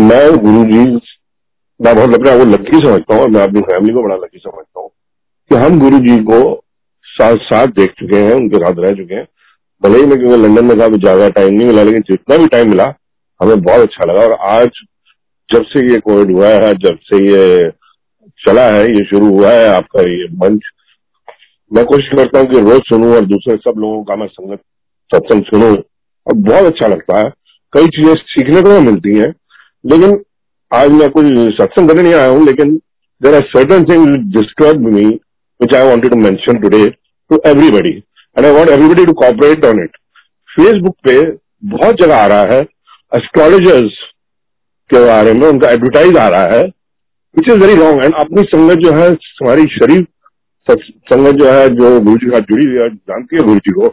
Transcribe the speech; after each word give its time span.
मैं 0.00 0.36
गुरु 0.36 0.64
जी, 0.64 0.84
मैं 1.80 1.94
बहुत 1.94 2.14
अपने 2.14 2.34
वो 2.36 2.44
लकी 2.44 2.78
समझता 2.78 3.14
हूँ 3.14 3.26
मैं 3.28 3.42
अपनी 3.42 3.60
फैमिली 3.60 3.92
को 3.94 4.02
बड़ा 4.02 4.16
लकी 4.16 4.38
समझता 4.38 4.80
हूँ 4.80 4.88
कि 5.50 5.56
हम 5.56 5.78
गुरु 5.80 5.98
जी 5.98 6.16
को 6.16 6.38
साथ 7.06 7.36
साथ 7.36 7.66
देख 7.66 7.90
चुके 7.90 8.16
हैं, 8.16 8.32
उनके 8.32 8.56
साथ 8.56 8.74
रह 8.78 8.94
चुके 8.94 9.14
हैं। 9.14 9.26
भले 9.82 9.98
ही 9.98 10.06
मैं 10.06 10.18
क्योंकि 10.18 10.36
लंदन 10.36 10.64
में 10.64 10.78
था 10.80 10.88
ज़्यादा 10.88 11.28
टाइम 11.28 11.54
नहीं 11.54 11.66
मिला, 11.66 11.82
लेकिन 11.82 12.00
जितना 12.00 12.36
भी 12.36 12.46
टाइम 12.46 12.70
मिला, 12.70 12.84
हमें 13.40 13.62
बहुत 13.62 13.80
अच्छा 13.80 14.12
लगा। 14.12 14.22
और 14.22 14.32
आज 14.32 14.68
जब 15.48 15.64
से 15.64 15.92
ये 15.92 15.98
कोविड 15.98 16.32
हुआ 16.32 16.48
है, 16.48 16.72
जब 16.74 16.98
से 17.02 17.22
ये 17.24 17.70
चला 18.40 18.62
है, 18.62 18.84
ये 18.84 19.04
शुरू 19.04 19.26
हुआ 19.26 19.50
है 19.50 19.66
आपका 19.68 20.02
ये 20.02 20.28
मंच, 20.34 20.60
मैं 21.72 21.84
कोशिश 21.84 22.08
करता 22.16 22.38
हूँ 22.38 22.46
कि 22.46 22.60
रोज 22.60 22.80
सुनूं 22.80 23.14
और 23.14 23.26
दूसरे 23.26 23.56
सब 23.56 23.78
लोगों 23.78 24.02
का 24.04 24.16
मैं 24.16 24.26
संगत, 24.26 24.60
सत्संग 25.10 25.42
सुनूं। 25.42 25.74
और 26.26 26.34
बहुत 26.34 26.64
अच्छा 26.64 26.86
लगता 26.86 27.18
है। 27.18 27.32
कई 27.72 27.86
चीज़ें 27.86 28.14
सीखने 28.14 28.62
को 28.62 28.80
मिलती 28.80 29.18
हैं। 29.18 29.32
लेकिन 29.84 30.20
आज 30.72 30.90
मैं 30.90 31.08
कुछ 31.10 31.26
सत्संग 31.54 31.88
करने 31.88 32.02
नहीं 32.02 32.14
आया 32.14 32.26
हूँ, 32.26 32.44
लेकिन 32.46 32.74
there 33.20 33.34
are 33.34 33.42
certain 33.46 33.84
thing 33.84 34.06
disturb 34.36 34.86
me 34.86 35.04
which 35.60 35.74
I 35.74 35.88
wanted 35.88 36.10
to 36.10 36.16
mention 36.16 36.60
today 36.60 36.86
to 37.30 37.40
everybody 37.46 37.96
and 38.38 38.46
I 38.46 38.52
want 38.52 38.70
everybody 38.70 39.06
to 39.06 39.12
cooperate 39.12 39.64
on 39.64 39.82
it 39.84 39.96
Facebook 40.48 40.96
पे 41.08 41.16
बहुत 41.74 42.00
जगह 42.02 42.16
आ 42.16 42.26
रहा 42.26 42.54
है 42.54 42.60
एस्ट्रोलॉजर्स 43.12 43.98
के 44.90 45.04
बारे 45.06 45.32
में 45.32 45.46
उनका 45.48 45.70
एडवर्टाइज 45.70 46.16
आ 46.16 46.28
रहा 46.28 46.56
है 46.56 46.62
which 47.36 47.50
is 47.50 47.58
very 47.58 47.74
wrong 47.76 48.04
and 48.04 48.14
अपनी 48.14 48.42
संगत 48.42 48.78
जो 48.84 48.92
है, 48.92 49.08
हमारी 49.10 49.62
शरीफ 49.62 50.06
संगत 50.68 51.36
जो 51.38 51.52
है, 51.52 51.68
जो 51.68 52.00
गुरु 52.00 52.16
जी 52.16 52.30
का 52.30 52.38
जुड़ी 52.38 52.66
हुई 52.66 52.78
है 52.82 52.88
जानती 52.88 53.36
है 53.36 53.42
गुरु 53.42 53.58
जी 53.58 53.72
को 53.72 53.88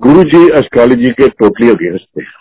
गुरु 0.00 0.22
जी 0.22 0.44
एस्ट्रोलॉजी 0.58 1.12
के 1.12 1.28
टोटली 1.28 1.70
अगेंस्ट 1.70 2.04
थे 2.18 2.35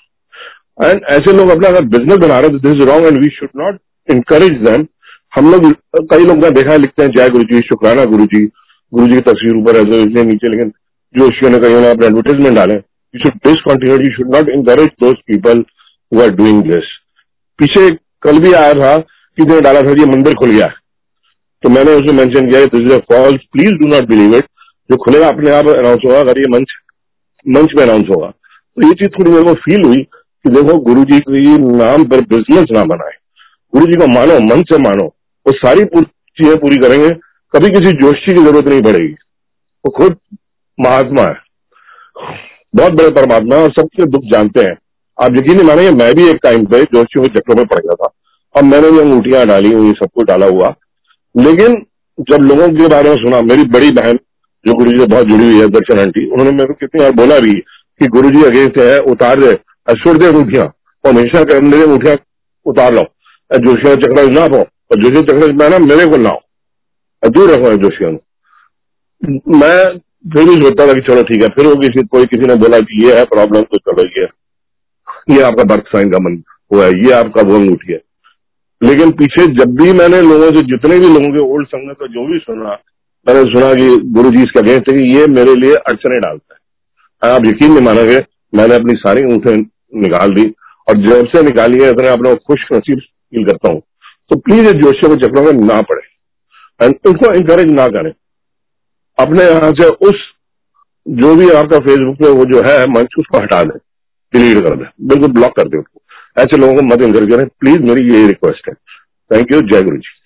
एंड 0.77 1.02
ऐसे 1.11 1.34
लोग 1.34 1.49
अपना 1.49 1.67
अगर 1.67 1.85
बिज़नेस 1.91 2.17
बना 2.20 2.39
रहे 2.39 2.57
this 2.57 2.73
is 2.73 2.88
wrong 2.89 3.05
and 3.05 3.17
we 3.20 3.29
should 3.33 3.49
not 3.57 3.79
encourage 4.07 4.61
them 4.63 4.85
हम 5.33 5.52
लोग, 5.52 5.71
कई 6.11 6.25
लोग 6.25 6.43
देखा 6.45 6.71
है, 6.71 6.77
लिखते 6.77 7.03
हैं, 7.03 7.09
जय 7.11 7.30
गुरु 7.30 7.44
जी 7.45 7.59
शुक्राना 7.67 8.03
गुरु 8.08 8.25
जी 8.25 8.45
गुरु 8.94 9.05
जी 9.08 9.16
की 9.16 9.22
तस्वीर 9.23 9.55
ऊपर 9.58 9.77
है 9.77 9.83
तो 9.85 10.23
नीचे, 10.23 10.50
लेकिन 10.50 10.72
जोशियों 11.16 11.52
ने 11.52 11.59
कहीं 11.59 11.75
अपने 11.85 12.05
एडवर्टाइजमेंट 12.08 12.55
डाले। 12.55 12.73
You 12.73 13.19
should 13.19 13.33
discontinue 13.45 13.97
you 13.97 14.16
should 14.16 14.35
not 14.35 14.50
encourage 14.50 14.89
those 15.02 15.16
people 15.27 15.63
who 16.11 16.22
are 16.22 16.30
doing 16.35 16.61
this 16.63 16.89
पीछे 17.59 17.89
कल 18.23 18.39
भी 18.39 18.52
आया 18.53 18.73
था 18.75 18.97
कि 18.97 19.44
ने 19.45 19.59
डाला 19.61 19.81
था 19.81 19.91
ये 20.00 20.05
मंदिर 20.07 20.33
खुल 20.39 20.52
गया 20.52 20.67
तो 21.63 21.69
मैंने 21.69 21.94
उसमें 21.94 22.17
मेंशन 22.17 22.50
किया 22.50 22.66
this 22.67 22.81
is 22.81 22.94
a 22.94 22.97
false 23.11 23.45
please 23.53 23.72
do 23.73 23.88
not 23.88 24.07
believe 24.09 24.35
it 24.38 24.45
जो 24.89 24.97
खुलेगा, 24.97 25.28
अपने 25.28 25.52
आप 25.52 25.67
अनाउंस 25.69 26.02
होगा, 26.05 26.19
अगर 26.19 26.39
ये 26.39 26.50
मंच 26.50 26.73
मंच 27.45 27.73
पे 27.75 27.81
अनाउंस 27.83 28.07
होगा। 28.09 28.28
तो 28.28 28.88
ये 28.88 28.94
चीज़ 28.94 29.09
थोड़ी 29.09 29.31
मेरे 29.31 29.44
को 29.44 29.53
फील 29.61 29.85
हुई। 29.85 30.03
कि 30.47 30.61
देखो 30.61 30.77
गुरु 30.77 31.03
जी 31.03 31.19
के 31.19 31.57
नाम 31.57 32.03
पर 32.03 32.21
बिज़नेस 32.21 32.65
ना 32.71 32.83
बनाए। 32.83 33.11
गुरु 33.75 33.85
जी 33.85 33.91
को 33.91 34.07
मानो, 34.07 34.39
मन 34.39 34.61
से 34.61 34.77
मानो, 34.77 35.05
वो 35.47 35.53
सारी 35.53 35.83
चीज़ें 36.38 36.57
पूरी 36.57 36.77
करेंगे, 36.77 37.09
कभी 37.53 37.69
किसी 37.69 37.91
जोशी 37.91 38.33
की 38.33 38.41
ज़रूरत 38.41 38.67
नहीं 38.67 38.81
पड़ेगी। 38.81 39.13
वो 39.85 39.89
खुद 39.89 40.17
महात्मा 40.79 41.21
है। 41.21 41.35
बहुत 42.75 42.93
बड़े 42.93 43.09
परमात्मा 43.09 43.55
है 43.55 43.63
और 43.63 43.71
सबके 43.71 44.05
दुख 44.05 44.21
जानते 44.23 44.61
हैं। 44.61 44.77
आप 45.21 45.31
यकीन 45.38 45.57
नहीं 45.57 45.67
मानेंगे, 45.67 46.03
मैं 46.03 46.16
भी 46.16 46.29
एक 46.29 46.35
टाइम 46.43 46.66
पे 46.66 46.83
जोशी 46.83 47.21
के 47.21 47.27
चक्रों 47.27 47.55
में 47.55 47.66
पड़ 47.66 47.79
गया 47.79 47.93
था। 47.93 48.09
और 48.55 48.63
मैंने 48.63 48.91
भी 48.91 48.99
अंगूठियाँ 48.99 49.45
डाली 49.45 49.73
हुई, 49.73 49.91
सब 49.91 50.07
कुछ 50.16 50.27
डाला 50.27 50.45
हुआ। 50.45 50.75
लेकिन 51.38 51.85
जब 52.19 52.38
लोगों 52.41 52.67
के 52.69 52.88
बारे 52.88 53.09
में 53.09 53.16
सुना, 53.16 53.41
मेरी 53.41 53.63
बड़ी 53.63 53.91
बहन, 53.91 54.19
जो 54.67 54.73
गुरु 54.73 54.91
जी 54.91 54.99
से 54.99 55.07
बहुत 55.07 55.25
जुड़ी 55.25 55.45
हुई 55.45 55.59
है, 55.59 55.67
दर्शन 55.67 55.99
आंटी, 55.99 56.29
उन्होंने 56.29 56.51
मेरे 56.51 56.66
को 56.66 56.73
कितनी 56.73 57.01
बार 57.01 57.11
बोला 57.11 57.39
भी 57.39 57.53
कि 57.99 58.07
गुरु 58.07 58.29
जी 58.29 58.43
अगेंस्ट 58.43 58.79
है, 58.79 58.99
उतार 58.99 59.39
दे। 59.39 59.57
दे 59.88 60.28
अंगूठियाँ 60.28 60.66
और 60.66 61.11
हमेशा 61.11 61.44
दे 61.44 61.55
अंगूठियाँ 61.55 62.16
उतार 62.66 62.94
लो। 62.94 63.02
जोशिया 63.52 63.94
चक्र 63.95 64.23
ना 64.31 64.47
पाओ 64.47 64.59
और 64.59 65.02
जोशिया 65.02 65.22
चक्र 65.23 65.52
में 65.53 65.69
ना, 65.69 65.78
मेरे 65.80 66.05
को 66.08 66.17
लाओ 66.17 67.30
दूर 67.30 67.52
रखो 67.52 67.72
जोशिया 67.78 68.09
मैं 69.59 70.00
फिर 70.33 70.45
भी 70.45 70.56
सोचता 70.61 70.88
था 70.88 70.94
कि 70.94 71.01
चलो 71.01 71.23
ठीक 71.23 71.41
है, 71.41 71.47
फिर 71.50 71.68
वो 71.68 71.75
किसी, 71.75 72.03
कोई 72.03 72.25
किसी 72.25 72.47
ने 72.47 72.56
बोला 72.56 72.79
कि 72.79 73.03
ये 73.03 73.18
है, 73.18 73.23
प्रॉब्लम 73.25 73.62
तो 73.63 73.78
चलो 73.79 74.03
ये 74.12 74.28
ये 75.29 75.41
आपका 75.41 75.63
बर्थ 75.66 75.88
साइन 75.88 76.12
का 76.12 76.17
मन 76.19 76.41
हुआ 76.72 76.85
है, 76.85 76.91
ये 77.06 77.12
आपका 77.13 77.41
वो 77.41 77.56
अंगूठी 77.56 77.94
है। 77.94 78.00
लेकिन 78.81 79.12
पीछे 79.12 79.46
जब 79.53 79.75
भी 79.75 79.91
मैंने 79.94 80.22
लोगों 80.22 80.50
से, 80.50 80.62
जितने 80.63 81.00
भी 81.00 81.07
लोगों 81.07 81.29
के 81.29 81.44
ओल्ड 81.46 81.67
संगत 81.67 81.97
का 82.00 82.07
जो 82.07 82.25
भी 82.28 82.40
सुना, 82.40 82.78
मैंने 83.28 83.41
सुना 83.52 83.73
कि 83.73 83.88
गुरु 84.13 84.29
जी 84.31 84.44
इसका 84.44 84.59
अगेंस्ट 84.59 84.91
है 84.91 84.97
कि 84.97 85.17
ये 85.17 85.28
मेरे 85.29 85.56
लिए 85.56 85.75
अड़चने 85.84 86.19
डालता 86.19 86.56
है। 86.56 87.31
आप 87.31 87.47
यकीन 87.47 87.72
नहीं 87.72 87.85
मानोगे, 87.85 88.19
मैंने 88.53 88.75
अपनी 88.75 88.94
सारी 88.97 89.23
ऊँटे 89.34 89.56
निकाल 89.95 90.33
दी। 90.33 90.53
और 90.89 90.97
जब 90.97 91.28
से 91.28 91.44
निकाली 91.44 91.83
है, 91.83 91.91
इतने 91.91 92.07
अपने 92.07 92.35
खुश 92.35 92.66
नसीब 92.73 93.00
फील 93.00 93.45
करता 93.45 93.72
हूँ। 93.72 93.81
तो 94.29 94.35
प्लीज़ 94.35 94.66
इस 94.66 94.73
जोशियों 94.73 95.16
के 95.16 95.28
चक्रों 95.28 95.44
में 95.44 95.53
ना 95.53 95.81
पड़े। 95.81 96.01
एंड 96.85 96.95
उनको 97.07 97.33
इंकरेज 97.33 97.72
ना 97.72 97.88
करें। 97.88 98.11
अपने 99.19 99.44
यहाँ 99.44 99.72
से 99.72 99.88
उस, 99.88 100.16
जो 101.07 101.35
भी 101.35 101.50
आपका 101.50 101.79
फेसबुक 101.79 102.16
पे 102.16 102.29
वो 102.29 102.45
जो 102.45 102.61
है, 102.66 102.88
मंच, 102.88 103.07
उसको 103.19 103.38
हटा 103.38 103.63
दें। 103.63 103.79
डिलीट 104.34 104.63
कर 104.63 104.75
दें। 104.75 105.07
बिल्कुल 105.07 105.31
ब्लॉक 105.31 105.55
कर 105.55 105.67
दें 105.67 105.79
उसको। 105.79 106.01
ऐसे 106.41 106.57
लोगों 106.57 106.73
को 106.73 106.81
मत 106.81 107.01
इंकरेज 107.01 107.29
करें। 107.29 107.47
प्लीज़ 107.47 107.81
मेरी 107.81 108.13
यही 108.13 108.28
रिक्वेस्ट 108.28 108.69
है। 108.69 108.73
थैंक 109.31 109.51
यू 109.51 109.61
जय 109.61 109.84
गुरु 109.84 109.97
जी 109.97 110.25